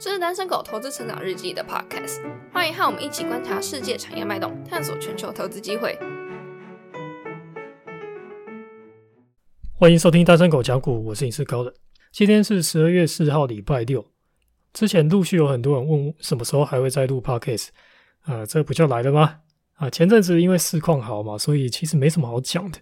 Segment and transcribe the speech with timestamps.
[0.00, 5.98] 这是单身狗投资成长日记的 podcast，欢迎和我们一起观察世界产业脉动，探索全球投资机会。
[9.74, 11.74] 欢迎收听单身狗讲股，我是影视高人。
[12.12, 14.08] 今天是十二月四号，礼拜六。
[14.72, 17.70] 之前陆续有很多人问什么时候还会再录 podcast，
[18.20, 19.40] 啊，这不就来了吗？
[19.78, 22.78] 啊，前阵子因为市况好嘛，所以其实没什么好讲的。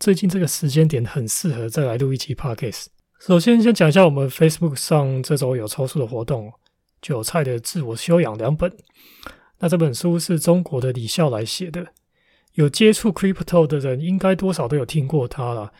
[0.00, 2.86] 最近这个时间点很适合再来录一期 podcast。
[3.18, 6.52] 首先，先讲一下我们 Facebook 上这周有抽书的活动，
[7.00, 8.70] 韭菜的自我修养两本。
[9.58, 11.86] 那这本书是中国的李笑来写的，
[12.54, 15.72] 有接触 Crypto 的人应该多少都有听过他了。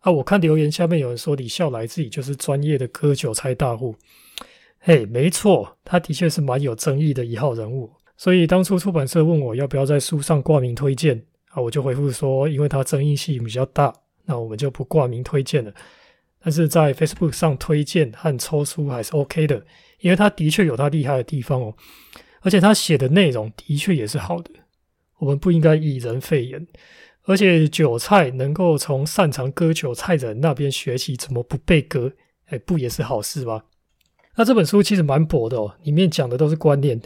[0.00, 3.96] 啊，我看留言下面有人说李笑来自己就是专业的割韭菜大户。
[4.78, 7.90] 嘿，没错，他的确是蛮有争议的一号人物。
[8.18, 13.92] 所以当初出版社问我要不要在书上挂名推荐，啊，我就回复说，因为他争议性比较大，
[14.26, 15.72] 那我们就不挂名推荐了。
[16.42, 19.64] 但是在 Facebook 上推荐和抽出还是 OK 的，
[20.00, 21.74] 因为他的确有他厉害的地方哦，
[22.40, 24.50] 而且他写的内容的确也是好的。
[25.18, 26.66] 我们不应该以人废言，
[27.26, 32.12] 而且韭菜能够从擅长割韭菜的人那边学习怎么不被割，
[32.46, 33.62] 哎，不也是好事吗？
[34.34, 37.00] 那这本书其实蛮薄的哦，里面讲的都是观念，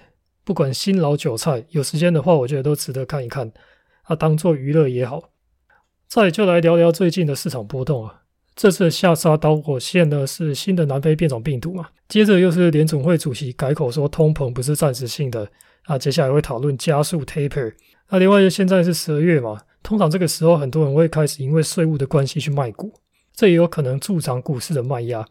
[0.44, 3.52] 不管新老韭菜，有时间的话，我觉得都值得看一看，
[4.04, 5.30] 啊，当做娱乐也好。
[6.08, 8.22] 再就来聊聊最近的市场波动啊。
[8.56, 11.88] 这次下杀导火线呢是新的南非变种病毒嘛？
[12.08, 15.46] 接着又是联总会主席改口说通膨不是暂时性的
[15.84, 17.74] 啊，接下来会讨论加速 taper。
[18.08, 22.90] 那另外现在是十二月嘛，通常这个时候很多人会开始因为税务的关系去卖股，
[23.34, 25.26] 这也有可能助长股市的卖压。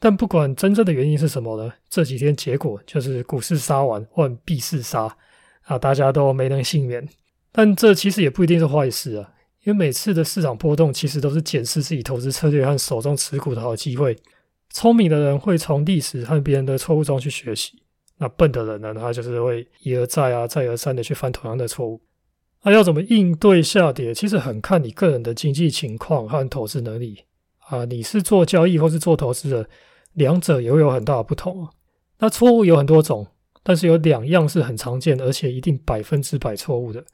[0.00, 5.16] 但不管真正的原因是什么呢，这几天结果就是股市杀完换币市杀
[5.62, 7.08] 啊，大家都没能幸免。
[7.52, 9.30] 但这其实也不一定是坏事啊。
[9.64, 14.16] 因为每次的市场波动，其实都是检视自己投资策略和手中持股的好机会。
[14.70, 17.82] 聪明的人会从历史和别人的错误中去学习，
[18.18, 22.00] 那笨的人呢，他就是会一而再啊，再而三的去犯同样的错误。
[22.62, 27.24] 那要怎么应对下跌，其实很看你个人的经济情况和投资能力
[27.58, 27.84] 啊。
[27.84, 29.68] 你是做交易或是做投资的，
[30.14, 31.68] 两者也会有很大的不同。
[32.18, 33.26] 那错误有很多种，
[33.62, 37.04] 但是有两样是很常见的，而且一定百分之百错误的。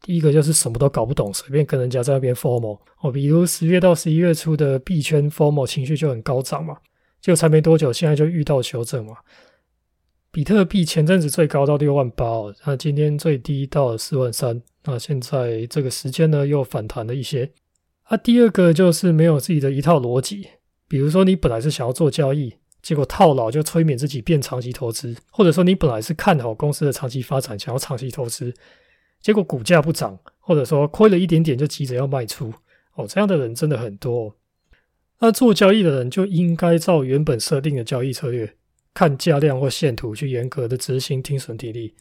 [0.00, 6.76] 第一个就是什么都搞不懂，随便跟人家在那边 formal 哦，比如十月到十一月初的币圈 formal 情绪就很高涨嘛，
[7.20, 9.16] 就才没多久，现在就遇到修正嘛。
[10.30, 12.26] 比特币前阵子最高到六万八，
[12.64, 17.50] 那今天最低到四万三，那现在这个时间呢又反弹了一些。
[18.04, 20.46] 啊，第二个就是没有自己的一套逻辑，
[20.86, 28.54] 比如说你本来是想要做交易，结果套牢就催眠自己变长期投资，或者说你本来是看好公司的长期发展，想要长期投资。
[29.20, 32.52] 结果股价不涨，或者说亏了一点点就急着要卖出，
[32.94, 34.34] 哦，这样的人真的很多。
[35.20, 38.54] 那做交易的人就应该照原本设定的交易策略，
[38.94, 41.94] 看价量或线图去严格的执行听损体力。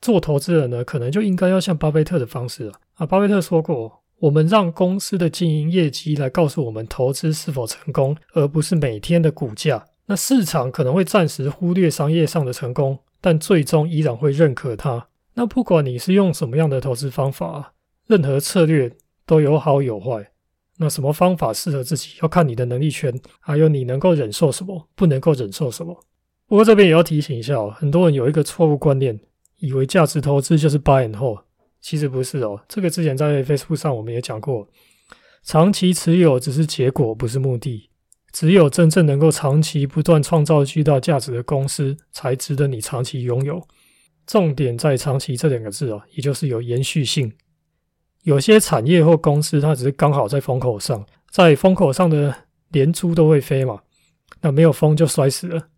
[0.00, 2.80] 做投资人呢，可能就应该要像巴菲特的方式啊。
[2.94, 9.84] 啊，巴菲特说过，我们让公司的经营业绩来告诉我们投资是否成功，而不是每天的股价。
[10.06, 15.08] 那市场可能会暂时忽略商业上的成功，但最终依然会认可它。
[15.34, 17.74] 那不管你是用什么样的投资方法，
[18.06, 18.96] 任何策略
[19.26, 20.30] 都有好有坏。
[20.78, 26.04] 那什么方法适合自己，要看你的能力圈，还有你能够忍受什么，不能够忍受什么。
[26.46, 29.18] 不过这边也要提醒一下哦，很多人有一个错误观念，
[29.58, 31.38] 以为价值投资就是 buy and hold，
[31.80, 32.60] 其实不是哦。
[32.68, 34.68] 这个之前在 Facebook 上我们也讲过，
[35.44, 37.88] 长期持有只是结果，不是目的。
[38.32, 43.62] 只有真正能够长期不断创造巨大价值的公司，才值得你长期拥有。
[44.26, 47.32] 重点在“长期”这两个字哦，也就是有延续性。
[48.22, 52.34] 有些产业或公司，它只是刚好在风口上，在风口上的
[52.70, 53.82] 连猪都会飞嘛，
[54.40, 55.68] 那没有风就摔死了。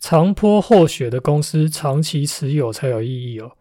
[0.00, 3.52] 长坡厚雪的公司，长期持有才有意义哦。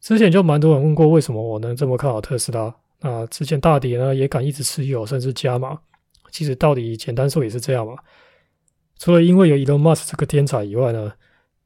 [0.00, 2.74] 之前就蛮多人问过，为什么我能这么看好特斯拉？
[3.00, 5.78] 那之前大跌呢，也敢一直持有，甚至加码。
[6.30, 7.94] 其实到底简单说也是这样嘛。
[8.98, 11.12] 除了因为有 Elon Musk 这个天才以外呢？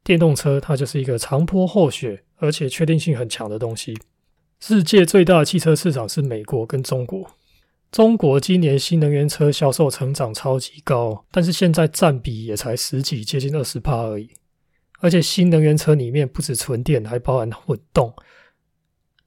[0.03, 3.97] 电动车它就是一个长坡厚雪，而且确定性很强的东西。
[4.59, 7.29] 世界最大的汽车市场是美国跟中国。
[7.91, 14.29] 中国今年新能源车销售成长超级高，但是现在占比也才十几，接近二十帕而已。
[14.99, 18.13] 而且新能源车里面不止纯电，还包含混动。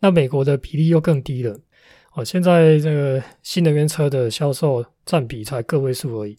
[0.01, 1.59] 那美国的比例又更低了。
[2.15, 6.39] 哦，现在这个新能源车的销售占比才个位数而已。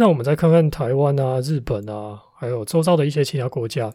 [0.00, 2.22] 那我们再看看台湾啊、日本啊。
[2.34, 3.92] 还有周遭的一些其他国家，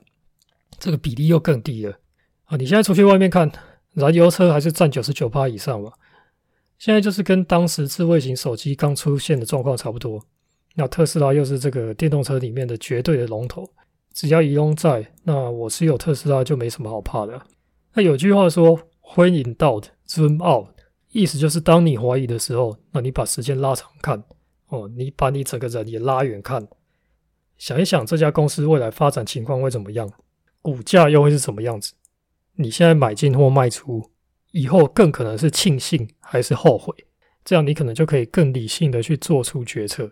[0.78, 1.98] 这个比例又更低了
[2.44, 2.56] 啊！
[2.56, 3.52] 你现在出去外面看，
[3.96, 5.92] 燃油车还是占九十九趴以上吧？
[6.78, 10.24] 现在就是跟当时智慧型手机刚出现的状况差不多。
[10.75, 13.68] 那特斯拉又是这个电动车里面的绝对的龙头，
[14.13, 17.42] 只要移动在，那我持有特斯拉就没什么好怕的。
[17.96, 18.80] 那有句话说
[19.16, 20.68] ，When in doubt, zoom out，
[21.13, 24.24] 意思就是当你怀疑的时候，那你把时间拉长看，
[24.67, 26.67] 哦，你把你整个人也拉远看，
[27.57, 30.12] 想一想这家公司未来发展情况会怎么样，
[30.62, 31.94] 股价又会是什么样子？
[32.56, 34.12] 你现在买进或卖出，
[34.51, 36.94] 以后更可能是庆幸还是后悔？
[37.44, 40.12] 这样你可能就可以更理性的去做出决策。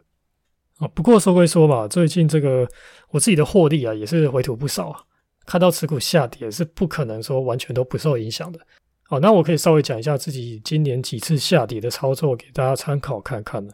[0.77, 2.67] 啊，不过说归说嘛，最近这个
[3.09, 5.01] 我自己的获利啊也是回吐不少啊。
[5.45, 8.59] 看到持股下跌是不可能说完全都不受影响的。
[9.03, 13.73] 好，那我可以稍微讲一下自己今年几次下跌的操作给大家参考看看呢。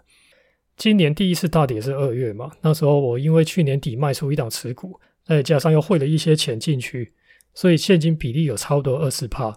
[0.80, 7.14] 今年第一次大跌是二月嘛，那时候我因为去年底卖出一档持股，再加上又汇了一些钱进去，
[7.54, 9.56] 所以现金比例有差不多二十趴。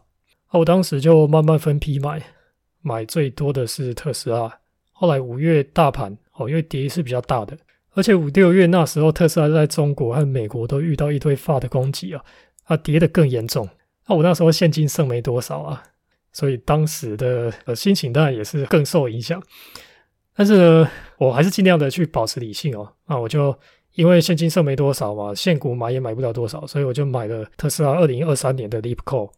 [0.51, 2.21] 我当时就慢慢分批买，
[2.83, 4.53] 买最多的是特斯拉。
[4.93, 6.19] 后来五月大盘。
[6.35, 7.55] 哦，因为跌是比较大的，
[7.91, 12.25] 而且五六月那时候特斯拉在中国和美国都遇到一堆发的攻击啊，
[12.65, 13.69] 啊跌得更严重。
[14.07, 15.83] 那我那时候现金剩没多少啊，
[16.33, 19.43] 所以当时的呃心情当然也是更受影响。
[20.43, 22.93] 但是呢，我还是尽量的去保持理性哦。
[23.07, 23.57] 那我就
[23.95, 29.33] 因为现金剩没多少嘛，现股买也买不了多少，所以我就买了特斯拉二零二三年的 l e a p c o。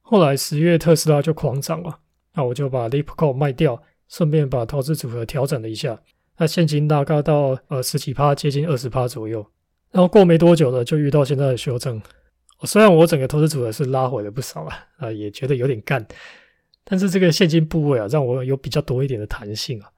[0.00, 2.00] 后来十月特斯拉就狂涨了，
[2.34, 5.96] 那我就把 l e a p c o 卖掉，顺便把投资组合调整了一下。
[6.36, 9.46] 那现金大概到呃十几趴，接近二十趴左右。
[9.92, 12.02] 然后过没多久呢，就遇到现在的修正。
[12.62, 16.04] 虽然我整个投资组合是拉回了不少啊，啊也觉得有点干，
[16.82, 19.88] 但是这个现金部位啊，让我有比较多一点的弹性啊。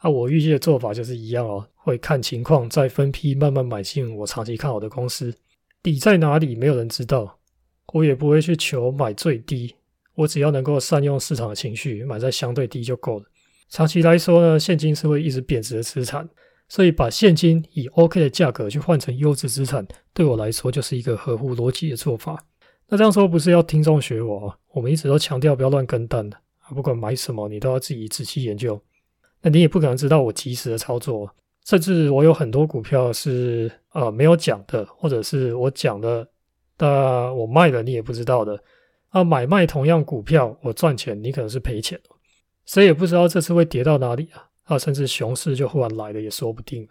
[0.00, 5.34] 啊，我预计的做法就是一样哦，会看情况再分批慢慢买进我长期看好的公司。
[5.82, 7.38] 底在哪里，没有人知道，
[7.92, 9.74] 我也不会去求买最低，
[10.14, 13.26] 我只要能够善用市场的情绪，买在相对低就够了。
[13.68, 16.26] 长期来说呢，现金是会一直贬值的资产，
[16.68, 22.42] 所以把现金以 OK 的价格去换成优质资产，对我来说就是一个合乎逻辑的做法。
[22.88, 24.56] 那这样说不是要听众学我啊？
[24.72, 26.38] 我们一直都强调不要乱跟单的，
[26.74, 28.82] 不管买什么，你都要自己仔细研究。
[29.42, 31.34] 那你也不可能知道我及时的操作，
[31.64, 36.28] 甚至我有很多股票是呃没有讲的，或者是我讲的，
[36.76, 38.62] 但我卖了你也不知道的。
[39.08, 41.98] 啊，买卖同样股票，我赚钱，你可能是赔钱。
[42.64, 44.46] 谁也不知道这次会跌到哪里啊！
[44.64, 46.86] 啊，甚至熊市就忽然来了也说不定。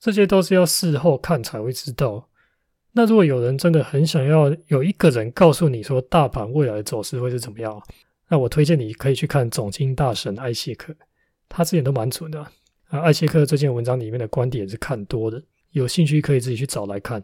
[0.00, 2.26] 这些都是要事后看才会知道。
[2.92, 7.80] 那如果有人真的很想要有一个人告诉你说大盘未来的走势会是怎么样，
[8.28, 10.92] 那我推荐你可以去看总经大神艾谢克，
[11.50, 12.50] 他之前都蛮准的啊。
[12.88, 15.42] 艾切克这篇文章里面的观点是看多的，
[15.72, 17.22] 有兴趣可以自己去找来看。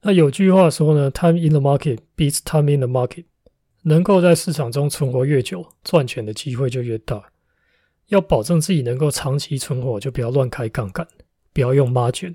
[0.00, 3.24] 那有句话说呢，Time in the market beats time in the market，
[3.82, 7.22] 能够在市场中存活越久，赚钱的机会就越大。
[8.08, 11.06] 要保证自己能够长期存活，就不要乱开杠杆，
[11.52, 12.32] 不要用孖卷，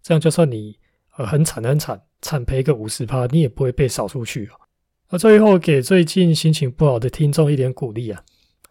[0.00, 0.78] 这样就算你
[1.16, 4.54] 呃很惨很惨，惨赔个五十趴，你也不会被扫出去啊。
[5.10, 8.22] 那最后给最近心情不好的听众一点鼓励啊，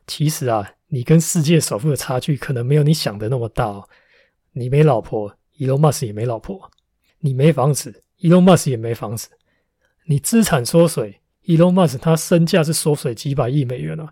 [0.08, 3.90] 其实啊，你跟世界首富的差距可能没有你想的那么大哦。
[4.54, 6.58] 你没老婆，Elon Musk 也没老婆；
[7.20, 9.28] 你没房子，Elon Musk 也没房子；
[10.06, 14.08] 你资产缩水，Elon Musk 他身价是缩水几百亿美元啊。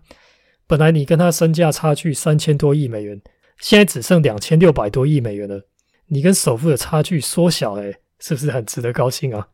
[0.66, 3.18] 本来你跟他身价差距三千多亿美元，
[3.60, 5.66] 现在只剩两千六百多亿美元了。
[6.08, 9.48] 你跟首富的差距缩小，哎，是不是很值得高兴啊？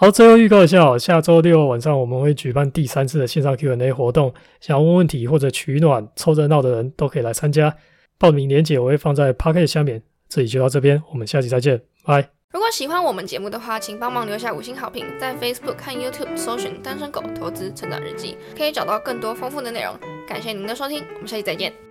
[0.00, 7.74] 好，最后预告一下，下周六晚上我们会举办第三次的线上 Q&A 活动，想要问问题或者取暖、凑热闹的人都可以来参加。
[8.16, 10.00] 报名链接我会放在 p a c k e t 下面。
[10.28, 12.28] 这里就到这边，我们下期再见，拜。
[12.52, 19.98] 如果喜欢我们节目的话，请帮忙留下五星好评，在 Facebook 看 YouTube 搜寻“单身狗投资成长日记”，可以找到更多丰富的内容。
[20.28, 21.87] 感谢您的收听，我们下期再见。